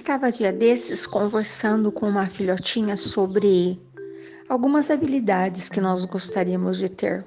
[0.00, 3.78] Estava dia desses conversando com uma filhotinha sobre
[4.48, 7.22] algumas habilidades que nós gostaríamos de ter.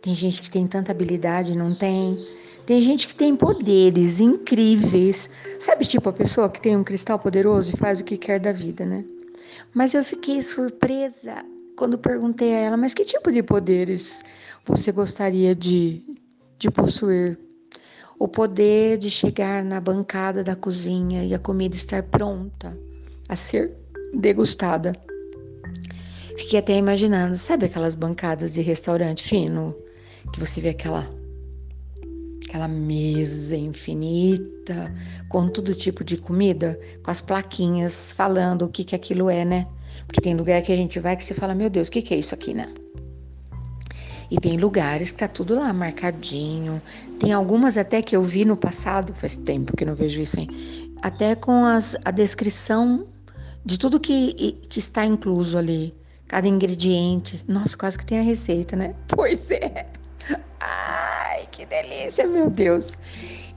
[0.00, 2.18] Tem gente que tem tanta habilidade não tem.
[2.64, 5.28] Tem gente que tem poderes incríveis.
[5.60, 8.52] Sabe, tipo a pessoa que tem um cristal poderoso e faz o que quer da
[8.52, 9.04] vida, né?
[9.74, 11.44] Mas eu fiquei surpresa
[11.76, 14.24] quando perguntei a ela: Mas que tipo de poderes
[14.64, 16.02] você gostaria de,
[16.58, 17.38] de possuir?
[18.18, 22.76] O poder de chegar na bancada da cozinha e a comida estar pronta
[23.28, 23.72] a ser
[24.14, 24.92] degustada.
[26.36, 29.74] Fiquei até imaginando, sabe aquelas bancadas de restaurante fino
[30.32, 31.08] que você vê aquela
[32.48, 34.94] aquela mesa infinita
[35.28, 39.66] com todo tipo de comida, com as plaquinhas falando o que que aquilo é, né?
[40.06, 42.14] Porque tem lugar que a gente vai que você fala, meu Deus, o que que
[42.14, 42.72] é isso aqui, né?
[44.34, 46.82] E tem lugares que tá tudo lá marcadinho.
[47.20, 50.92] Tem algumas até que eu vi no passado, faz tempo que não vejo isso, hein?
[51.02, 53.06] Até com as, a descrição
[53.64, 55.94] de tudo que, que está incluso ali.
[56.26, 57.44] Cada ingrediente.
[57.46, 58.92] Nossa, quase que tem a receita, né?
[59.06, 59.86] Pois é.
[60.58, 62.98] Ai, que delícia, meu Deus.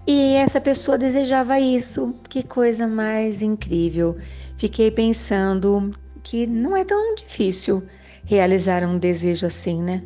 [0.06, 2.14] E essa pessoa desejava isso.
[2.30, 4.16] Que coisa mais incrível.
[4.58, 7.82] Fiquei pensando que não é tão difícil
[8.26, 10.04] realizar um desejo assim, né?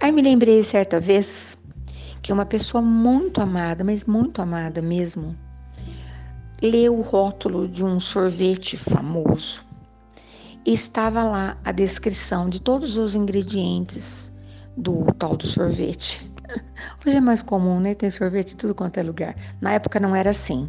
[0.00, 1.56] Aí me lembrei certa vez
[2.22, 5.36] que uma pessoa muito amada, mas muito amada mesmo,
[6.62, 9.64] leu o rótulo de um sorvete famoso
[10.66, 14.32] e estava lá a descrição de todos os ingredientes
[14.76, 16.30] do tal do sorvete.
[17.06, 17.94] Hoje é mais comum, né?
[17.94, 19.34] Tem sorvete em tudo quanto é lugar.
[19.60, 20.68] Na época não era assim.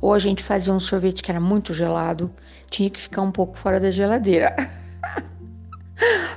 [0.00, 2.30] Ou a gente fazia um sorvete que era muito gelado,
[2.70, 4.54] tinha que ficar um pouco fora da geladeira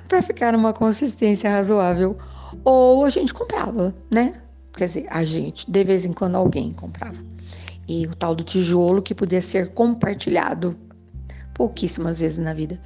[0.07, 2.17] para ficar numa consistência razoável.
[2.63, 4.33] Ou a gente comprava, né?
[4.73, 7.17] Quer dizer, a gente, de vez em quando alguém comprava.
[7.87, 10.77] E o tal do tijolo que podia ser compartilhado
[11.53, 12.79] pouquíssimas vezes na vida.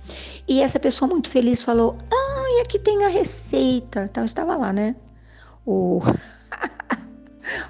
[0.48, 4.08] E essa pessoa muito feliz falou: "Ah, e aqui tem a receita".
[4.10, 4.96] Então estava lá, né?
[5.66, 6.02] O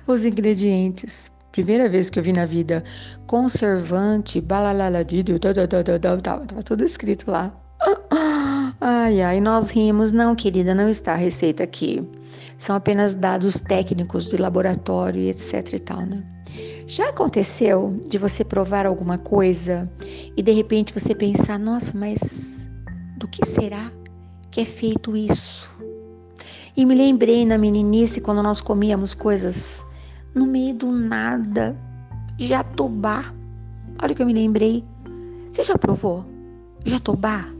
[0.07, 1.31] os ingredientes.
[1.51, 2.83] Primeira vez que eu vi na vida
[3.25, 7.51] conservante, balalaladido, tava tudo escrito lá.
[8.79, 10.11] Ai, ai, nós rimos.
[10.11, 12.07] Não, querida, não está a receita aqui.
[12.57, 16.23] São apenas dados técnicos de laboratório e etc e tal, né?
[16.85, 19.89] Já aconteceu de você provar alguma coisa
[20.35, 22.69] e de repente você pensar, nossa, mas
[23.17, 23.91] do que será
[24.51, 25.69] que é feito isso?
[26.75, 29.85] E me lembrei na meninice quando nós comíamos coisas
[30.33, 31.75] no meio do nada,
[32.37, 33.33] jatobá.
[34.01, 34.83] Olha o que eu me lembrei.
[35.51, 36.23] Você já provou?
[36.85, 37.56] Jatobá?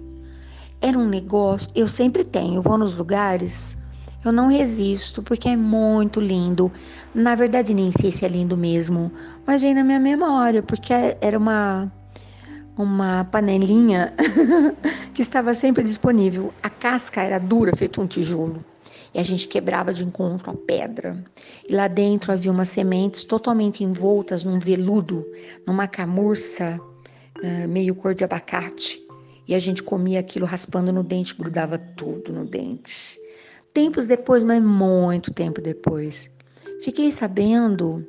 [0.82, 3.78] Era um negócio, eu sempre tenho, vou nos lugares,
[4.24, 6.72] eu não resisto porque é muito lindo.
[7.16, 9.12] Na verdade, nem sei se é lindo mesmo,
[9.46, 11.92] mas vem na minha memória porque era uma
[12.78, 14.14] uma panelinha
[15.14, 16.54] que estava sempre disponível.
[16.62, 18.64] A casca era dura, feito um tijolo.
[19.14, 21.18] E a gente quebrava de encontro a pedra.
[21.68, 25.26] E lá dentro havia umas sementes totalmente envoltas num veludo,
[25.66, 26.80] numa camurça
[27.42, 29.07] uh, meio cor de abacate.
[29.48, 33.20] E a gente comia aquilo raspando no dente, grudava tudo no dente.
[33.74, 36.30] Tempos depois, mas muito tempo depois,
[36.84, 38.06] fiquei sabendo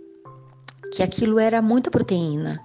[0.93, 2.59] que aquilo era muita proteína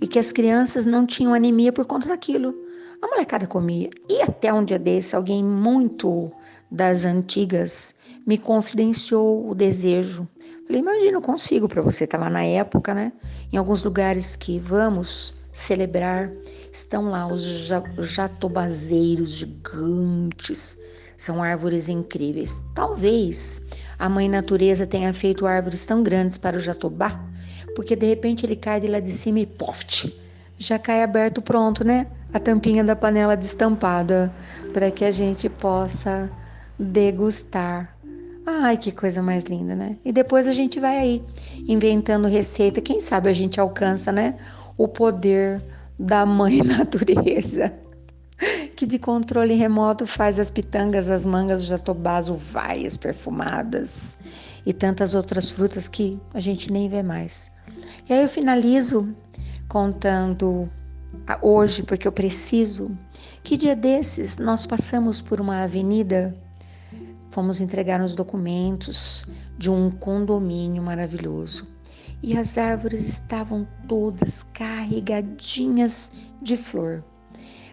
[0.00, 2.54] e que as crianças não tinham anemia por conta daquilo.
[3.02, 3.88] A molecada comia.
[4.08, 6.30] E até um dia desse, alguém muito
[6.70, 7.94] das antigas
[8.26, 10.28] me confidenciou o desejo.
[10.66, 12.04] Falei, imagina, eu consigo para você.
[12.04, 13.12] Estava na época, né?
[13.52, 16.30] Em alguns lugares que vamos celebrar,
[16.72, 17.42] estão lá os
[17.98, 20.78] jatobazeiros gigantes.
[21.16, 22.62] São árvores incríveis.
[22.74, 23.60] Talvez
[23.98, 27.20] a mãe natureza tenha feito árvores tão grandes para o jatobá,
[27.74, 30.14] porque de repente ele cai de lá de cima e poft,
[30.58, 32.06] já cai aberto pronto, né?
[32.32, 34.32] A tampinha da panela destampada,
[34.72, 36.30] para que a gente possa
[36.78, 37.94] degustar.
[38.46, 39.96] Ai, que coisa mais linda, né?
[40.04, 41.22] E depois a gente vai aí
[41.68, 44.36] inventando receita, quem sabe a gente alcança, né?
[44.80, 45.62] o poder
[46.00, 47.72] da mãe natureza,
[48.74, 54.18] que de controle remoto faz as pitangas, as mangas, os jatobás, uvaias perfumadas
[54.64, 57.52] e tantas outras frutas que a gente nem vê mais.
[58.08, 59.14] E aí eu finalizo
[59.68, 60.70] contando
[61.42, 62.90] hoje, porque eu preciso,
[63.44, 66.34] que dia desses nós passamos por uma avenida,
[67.30, 69.26] fomos entregar os documentos
[69.58, 71.66] de um condomínio maravilhoso
[72.22, 76.10] e as árvores estavam todas carregadinhas
[76.42, 77.04] de flor.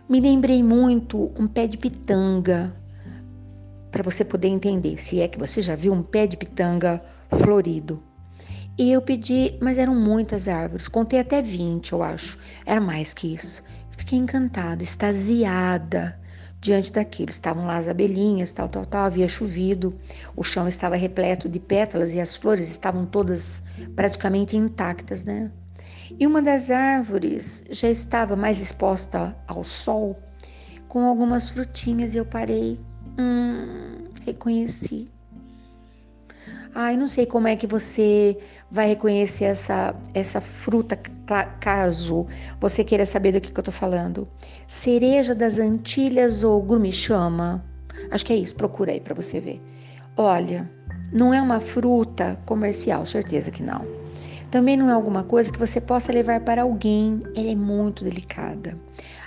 [0.08, 2.74] Me lembrei muito um pé de pitanga,
[3.92, 8.02] para você poder entender, se é que você já viu um pé de pitanga florido.
[8.78, 12.38] E eu pedi, mas eram muitas árvores, contei até 20, eu acho.
[12.66, 13.64] Era mais que isso.
[13.98, 16.20] Fiquei encantada, extasiada
[16.60, 17.30] diante daquilo.
[17.30, 19.98] Estavam lá as abelhinhas, tal, tal, tal, havia chovido,
[20.36, 23.64] o chão estava repleto de pétalas e as flores estavam todas
[23.96, 25.52] praticamente intactas, né?
[26.20, 30.18] E uma das árvores já estava mais exposta ao sol,
[30.88, 32.80] com algumas frutinhas, e eu parei,
[33.20, 35.12] hum, reconheci.
[36.80, 38.38] Ai, não sei como é que você
[38.70, 40.96] vai reconhecer essa, essa fruta,
[41.60, 42.28] caso
[42.62, 44.28] você queira saber do que, que eu tô falando.
[44.68, 47.66] Cereja das Antilhas ou grumichama?
[48.12, 49.60] Acho que é isso, procura aí para você ver.
[50.16, 50.70] Olha,
[51.12, 53.84] não é uma fruta comercial, certeza que não.
[54.52, 58.78] Também não é alguma coisa que você possa levar para alguém, ela é muito delicada.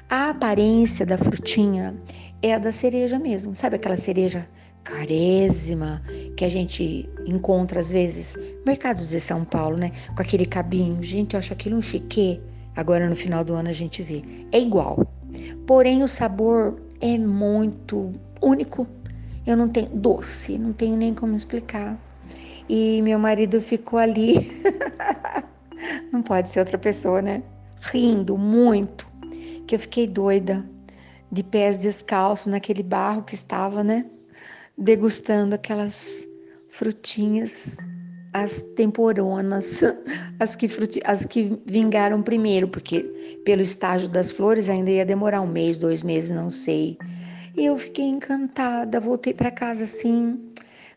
[0.08, 1.96] A aparência da frutinha
[2.43, 4.49] é a da cereja mesmo, sabe aquela cereja
[4.85, 6.03] carésima
[6.37, 9.93] que a gente encontra às vezes mercados de São Paulo, né?
[10.15, 11.03] Com aquele cabinho.
[11.03, 12.41] Gente, eu acho aquilo um chique.
[12.77, 14.23] Agora no final do ano a gente vê.
[14.53, 15.06] É igual.
[15.67, 18.12] Porém, o sabor é muito
[18.43, 18.87] único.
[19.47, 21.99] Eu não tenho doce, não tenho nem como explicar.
[22.69, 24.62] E meu marido ficou ali.
[26.12, 27.43] não pode ser outra pessoa, né?
[27.81, 29.06] Rindo muito.
[29.67, 30.65] Que eu fiquei doida,
[31.31, 34.05] de pés descalços naquele barro que estava, né?
[34.76, 36.26] Degustando aquelas
[36.69, 37.78] frutinhas,
[38.32, 39.82] as temporonas,
[40.38, 43.02] as que, fruti, as que vingaram primeiro, porque
[43.44, 46.96] pelo estágio das flores ainda ia demorar um mês, dois meses, não sei.
[47.56, 50.38] E eu fiquei encantada, voltei para casa assim,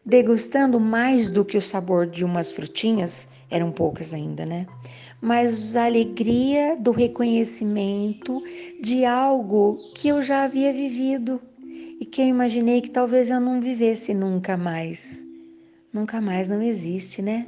[0.06, 4.68] degustando mais do que o sabor de umas frutinhas, eram poucas ainda, né?
[5.22, 8.44] Mas a alegria do reconhecimento
[8.82, 11.42] de algo que eu já havia vivido
[12.00, 15.26] e que eu imaginei que talvez eu não vivesse nunca mais.
[15.92, 17.48] Nunca mais não existe, né?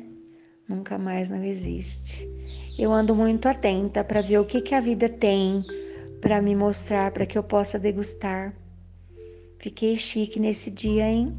[0.67, 2.25] Nunca mais não existe.
[2.77, 5.63] Eu ando muito atenta para ver o que, que a vida tem
[6.21, 8.53] para me mostrar, para que eu possa degustar.
[9.59, 11.33] Fiquei chique nesse dia, hein?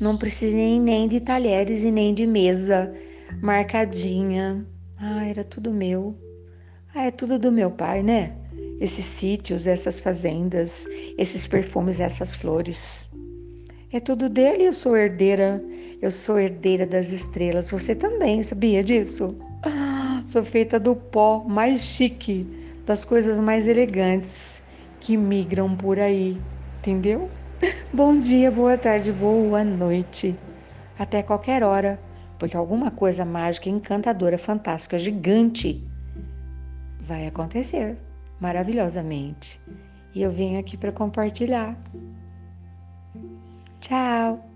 [0.00, 2.94] Não precisei nem de talheres e nem de mesa
[3.42, 4.66] marcadinha.
[4.96, 6.16] Ah, era tudo meu.
[6.94, 8.37] Ah, é tudo do meu pai, né?
[8.80, 10.86] Esses sítios, essas fazendas,
[11.16, 13.08] esses perfumes, essas flores.
[13.90, 15.62] É tudo dele, eu sou herdeira,
[16.00, 17.70] eu sou herdeira das estrelas.
[17.70, 19.36] Você também sabia disso?
[19.64, 22.46] Ah, sou feita do pó mais chique,
[22.84, 24.62] das coisas mais elegantes
[25.00, 26.42] que migram por aí,
[26.78, 27.30] entendeu?
[27.92, 30.38] Bom dia, boa tarde, boa noite.
[30.98, 31.98] Até qualquer hora,
[32.38, 35.82] porque alguma coisa mágica, encantadora, fantástica, gigante
[37.00, 37.96] vai acontecer
[38.40, 39.60] maravilhosamente.
[40.14, 41.76] E eu venho aqui para compartilhar.
[43.80, 44.47] Tchau!